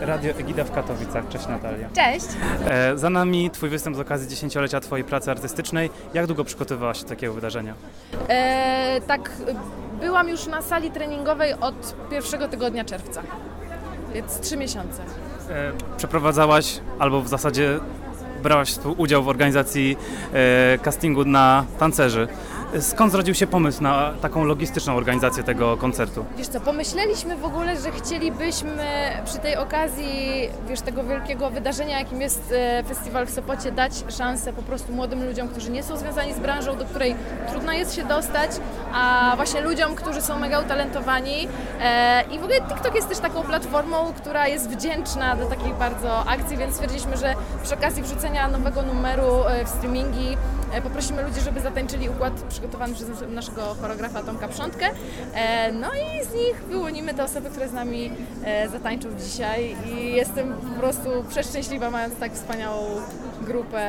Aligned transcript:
Radio 0.00 0.30
Egida 0.30 0.64
w 0.64 0.72
Katowicach. 0.72 1.28
Cześć 1.28 1.48
Natalia. 1.48 1.88
Cześć! 1.94 2.26
E, 2.66 2.98
za 2.98 3.10
nami 3.10 3.50
Twój 3.50 3.68
występ 3.68 3.96
z 3.96 4.00
okazji 4.00 4.28
dziesięciolecia 4.28 4.80
Twojej 4.80 5.04
pracy 5.04 5.30
artystycznej. 5.30 5.90
Jak 6.14 6.26
długo 6.26 6.44
przygotowywałaś 6.44 6.98
się 6.98 7.02
do 7.02 7.08
takiego 7.08 7.32
wydarzenia? 7.32 7.74
E, 8.28 9.00
tak, 9.06 9.30
byłam 10.00 10.28
już 10.28 10.46
na 10.46 10.62
sali 10.62 10.90
treningowej 10.90 11.54
od 11.54 11.94
pierwszego 12.10 12.48
tygodnia 12.48 12.84
czerwca, 12.84 13.22
więc 14.14 14.40
trzy 14.40 14.56
miesiące. 14.56 15.02
E, 15.50 15.72
przeprowadzałaś, 15.96 16.80
albo 16.98 17.20
w 17.22 17.28
zasadzie 17.28 17.80
brałaś 18.42 18.74
udział 18.96 19.22
w 19.22 19.28
organizacji 19.28 19.96
e, 20.32 20.78
castingu 20.78 21.24
na 21.24 21.64
tancerzy. 21.78 22.28
Skąd 22.78 23.12
zrodził 23.12 23.34
się 23.34 23.46
pomysł 23.46 23.82
na 23.82 24.12
taką 24.22 24.44
logistyczną 24.44 24.96
organizację 24.96 25.42
tego 25.42 25.76
koncertu? 25.76 26.24
Wiesz 26.36 26.48
co, 26.48 26.60
pomyśleliśmy 26.60 27.36
w 27.36 27.44
ogóle, 27.44 27.80
że 27.80 27.92
chcielibyśmy 27.92 28.84
przy 29.24 29.38
tej 29.38 29.56
okazji, 29.56 30.48
wiesz, 30.68 30.80
tego 30.80 31.04
wielkiego 31.04 31.50
wydarzenia, 31.50 31.98
jakim 31.98 32.20
jest 32.20 32.54
e, 32.56 32.84
festiwal 32.84 33.26
w 33.26 33.30
Sopocie, 33.30 33.72
dać 33.72 33.92
szansę 34.18 34.52
po 34.52 34.62
prostu 34.62 34.92
młodym 34.92 35.24
ludziom, 35.26 35.48
którzy 35.48 35.70
nie 35.70 35.82
są 35.82 35.96
związani 35.96 36.34
z 36.34 36.38
branżą, 36.38 36.76
do 36.76 36.84
której 36.84 37.14
trudno 37.50 37.72
jest 37.72 37.94
się 37.94 38.04
dostać, 38.04 38.50
a 38.94 39.32
właśnie 39.36 39.60
ludziom, 39.60 39.94
którzy 39.94 40.22
są 40.22 40.38
mega 40.38 40.60
utalentowani. 40.60 41.48
E, 41.80 42.22
I 42.22 42.38
w 42.38 42.42
ogóle 42.44 42.60
TikTok 42.60 42.94
jest 42.94 43.08
też 43.08 43.18
taką 43.18 43.42
platformą, 43.42 44.12
która 44.16 44.48
jest 44.48 44.70
wdzięczna 44.70 45.36
do 45.36 45.46
takich 45.46 45.74
bardzo 45.74 46.24
akcji, 46.26 46.56
więc 46.56 46.74
stwierdziliśmy, 46.74 47.16
że 47.16 47.34
przy 47.62 47.74
okazji 47.74 48.02
wrzucenia 48.02 48.48
nowego 48.48 48.82
numeru 48.82 49.44
e, 49.46 49.64
w 49.64 49.68
streamingi 49.68 50.36
poprosimy 50.82 51.22
ludzi, 51.22 51.40
żeby 51.40 51.60
zatańczyli 51.60 52.08
układ 52.08 52.32
przygotowany 52.60 52.94
przez 52.94 53.08
nas- 53.08 53.22
naszego 53.30 53.62
choreografa 53.80 54.22
Tomka 54.22 54.48
Przątkę. 54.48 54.86
E, 55.34 55.72
No 55.72 55.88
i 55.88 56.24
z 56.24 56.34
nich 56.34 56.62
wyłonimy 56.68 57.14
te 57.14 57.24
osoby, 57.24 57.50
które 57.50 57.68
z 57.68 57.72
nami 57.72 58.10
e, 58.44 58.68
zatańczą 58.68 59.08
dzisiaj 59.24 59.76
i 59.92 60.12
jestem 60.14 60.52
po 60.52 60.80
prostu 60.80 61.08
przeszczęśliwa, 61.28 61.90
mając 61.90 62.16
tak 62.16 62.32
wspaniałą 62.32 62.82
grupę 63.46 63.80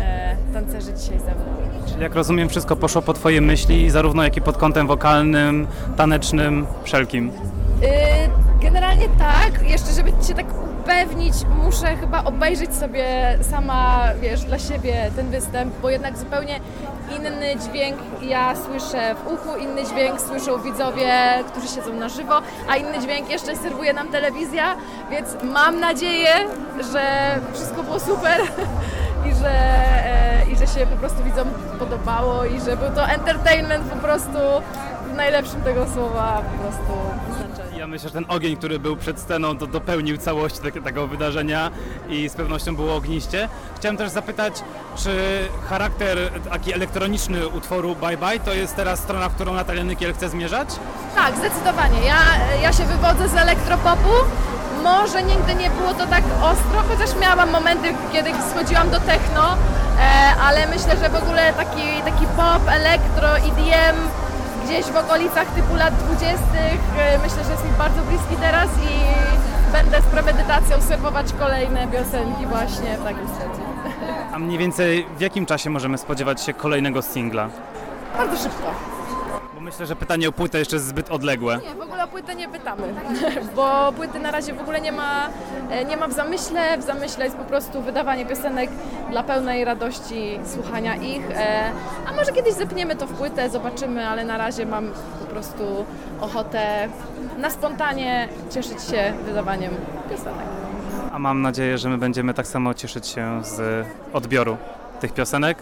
e, 0.00 0.36
tancerzy 0.54 0.92
dzisiaj 0.94 1.18
ze 1.18 1.24
mną. 1.34 1.44
Czyli 1.88 2.02
jak 2.02 2.14
rozumiem, 2.14 2.48
wszystko 2.48 2.76
poszło 2.76 3.02
po 3.02 3.12
Twojej 3.12 3.40
myśli, 3.40 3.90
zarówno 3.90 4.24
jak 4.24 4.36
i 4.36 4.40
pod 4.40 4.56
kątem 4.56 4.86
wokalnym, 4.86 5.66
tanecznym, 5.96 6.66
wszelkim. 6.84 7.28
Y, 7.28 7.30
Generalnie 8.62 9.08
tak, 9.18 9.70
jeszcze 9.70 9.92
żeby 9.92 10.10
się 10.10 10.34
tak 10.34 10.46
upewnić, 10.90 11.34
muszę 11.64 11.96
chyba 11.96 12.24
obejrzeć 12.24 12.74
sobie 12.74 13.38
sama, 13.50 14.08
wiesz, 14.20 14.44
dla 14.44 14.58
siebie 14.58 15.10
ten 15.16 15.30
występ, 15.30 15.74
bo 15.82 15.90
jednak 15.90 16.18
zupełnie 16.18 16.60
inny 17.16 17.56
dźwięk 17.56 17.96
ja 18.22 18.54
słyszę 18.56 19.14
w 19.14 19.26
uchu, 19.26 19.56
inny 19.56 19.84
dźwięk 19.84 20.20
słyszą 20.20 20.62
widzowie, 20.62 21.12
którzy 21.50 21.68
siedzą 21.68 21.92
na 21.92 22.08
żywo, 22.08 22.42
a 22.68 22.76
inny 22.76 22.98
dźwięk 22.98 23.30
jeszcze 23.30 23.56
serwuje 23.56 23.92
nam 23.92 24.08
telewizja, 24.08 24.76
więc 25.10 25.28
mam 25.42 25.80
nadzieję, 25.80 26.30
że 26.92 27.02
wszystko 27.54 27.82
było 27.82 28.00
super 28.00 28.40
i 29.30 29.34
że, 29.34 29.50
e, 29.50 30.50
i 30.52 30.56
że 30.56 30.66
się 30.66 30.86
po 30.86 30.96
prostu 30.96 31.24
widzom 31.24 31.48
podobało 31.78 32.44
i 32.44 32.60
że 32.60 32.76
był 32.76 32.90
to 32.94 33.06
entertainment 33.06 33.84
po 33.92 33.96
prostu 33.96 34.38
w 35.12 35.16
najlepszym 35.16 35.62
tego 35.62 35.86
słowa 35.94 36.42
po 36.52 36.62
prostu 36.62 36.92
znaczeniu. 37.36 37.59
Ja 37.80 37.86
myślę, 37.86 38.08
że 38.08 38.14
ten 38.14 38.24
ogień, 38.28 38.56
który 38.56 38.78
był 38.78 38.96
przed 38.96 39.20
sceną, 39.20 39.58
to 39.58 39.66
dopełnił 39.66 40.16
całość 40.16 40.58
te- 40.58 40.72
tego 40.72 41.06
wydarzenia 41.06 41.70
i 42.08 42.28
z 42.28 42.34
pewnością 42.34 42.76
było 42.76 42.94
ogniście. 42.96 43.48
Chciałem 43.76 43.96
też 43.96 44.10
zapytać, 44.10 44.52
czy 44.96 45.10
charakter 45.68 46.18
taki 46.50 46.74
elektroniczny 46.74 47.48
utworu 47.48 47.96
Bye 47.96 48.16
Bye 48.16 48.40
to 48.40 48.54
jest 48.54 48.76
teraz 48.76 49.00
strona, 49.00 49.28
w 49.28 49.34
którą 49.34 49.52
Natalia 49.54 49.84
Nykiel 49.84 50.14
chce 50.14 50.28
zmierzać? 50.28 50.68
Tak, 51.14 51.36
zdecydowanie. 51.36 52.00
Ja, 52.06 52.16
ja 52.62 52.72
się 52.72 52.84
wywodzę 52.84 53.28
z 53.28 53.34
elektropopu. 53.34 54.10
Może 54.82 55.22
nigdy 55.22 55.54
nie 55.54 55.70
było 55.70 55.94
to 55.94 56.06
tak 56.06 56.24
ostro, 56.42 56.82
chociaż 56.88 57.16
miałam 57.20 57.50
momenty, 57.50 57.88
kiedy 58.12 58.30
schodziłam 58.50 58.90
do 58.90 59.00
techno, 59.00 59.52
e, 59.52 60.34
ale 60.42 60.66
myślę, 60.66 60.96
że 60.96 61.08
w 61.08 61.22
ogóle 61.22 61.52
taki, 61.52 62.02
taki 62.04 62.26
pop, 62.36 62.62
elektro, 62.68 63.36
EDM 63.36 63.96
gdzieś 64.64 64.86
w 64.86 64.96
okolicach 64.96 65.46
typu 65.54 65.74
lat 65.76 65.94
20. 65.96 66.38
myślę, 67.18 67.44
że 67.44 67.50
jest 67.50 67.64
mi 67.64 67.70
bardzo 67.78 68.02
bliski 68.02 68.36
teraz 68.40 68.68
i 68.78 68.92
będę 69.72 70.00
z 70.00 70.04
premedytacją 70.04 70.80
serwować 70.82 71.32
kolejne 71.32 71.88
piosenki 71.88 72.46
właśnie 72.46 72.96
w 72.98 73.04
takim 73.04 73.28
stylu. 73.28 73.50
A 74.32 74.38
mniej 74.38 74.58
więcej 74.58 75.06
w 75.16 75.20
jakim 75.20 75.46
czasie 75.46 75.70
możemy 75.70 75.98
spodziewać 75.98 76.42
się 76.42 76.54
kolejnego 76.54 77.02
singla? 77.02 77.48
Bardzo 78.16 78.36
szybko. 78.36 78.74
Bo 79.60 79.64
myślę, 79.64 79.86
że 79.86 79.96
pytanie 79.96 80.28
o 80.28 80.32
płytę 80.32 80.58
jeszcze 80.58 80.76
jest 80.76 80.86
zbyt 80.86 81.10
odległe. 81.10 81.58
Nie, 81.68 81.74
w 81.74 81.80
ogóle 81.80 82.04
o 82.04 82.08
płytę 82.08 82.34
nie 82.34 82.48
pytamy, 82.48 82.82
bo 83.56 83.92
płyty 83.96 84.18
na 84.18 84.30
razie 84.30 84.54
w 84.54 84.60
ogóle 84.60 84.80
nie 84.80 84.92
ma, 84.92 85.28
e, 85.70 85.84
nie 85.84 85.96
ma 85.96 86.08
w 86.08 86.12
zamyśle. 86.12 86.78
W 86.78 86.82
zamyśle 86.82 87.24
jest 87.24 87.36
po 87.36 87.44
prostu 87.44 87.82
wydawanie 87.82 88.26
piosenek 88.26 88.70
dla 89.10 89.22
pełnej 89.22 89.64
radości 89.64 90.38
słuchania 90.44 90.96
ich. 90.96 91.30
e, 91.30 91.70
A 92.06 92.12
może 92.12 92.32
kiedyś 92.32 92.52
zepniemy 92.54 92.96
to 92.96 93.06
w 93.06 93.12
płytę, 93.12 93.50
zobaczymy, 93.50 94.08
ale 94.08 94.24
na 94.24 94.38
razie 94.38 94.66
mam 94.66 94.90
po 95.20 95.26
prostu 95.26 95.84
ochotę 96.20 96.88
na 97.38 97.50
spontanie 97.50 98.28
cieszyć 98.50 98.82
się 98.82 99.12
wydawaniem 99.26 99.72
piosenek. 100.10 100.46
A 101.12 101.18
mam 101.18 101.42
nadzieję, 101.42 101.78
że 101.78 101.88
my 101.88 101.98
będziemy 101.98 102.34
tak 102.34 102.46
samo 102.46 102.74
cieszyć 102.74 103.06
się 103.06 103.40
z 103.44 103.86
odbioru 104.12 104.56
tych 105.00 105.12
piosenek, 105.12 105.58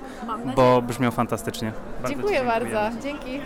bo 0.56 0.82
brzmią 0.82 1.10
fantastycznie. 1.10 1.72
Bardzo 2.02 2.14
dziękuję. 2.14 2.44
bardzo. 2.44 3.00
Dzięki. 3.02 3.40